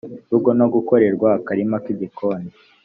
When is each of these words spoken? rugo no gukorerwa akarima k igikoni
rugo 0.31 0.49
no 0.59 0.65
gukorerwa 0.73 1.27
akarima 1.37 1.75
k 1.83 1.85
igikoni 1.93 2.49